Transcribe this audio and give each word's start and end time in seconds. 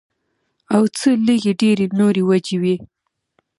او 0.75 0.83
څۀ 0.97 1.09
لږې 1.25 1.53
ډېرې 1.61 1.85
نورې 1.99 2.21
وجې 2.29 2.57
وي 2.61 2.75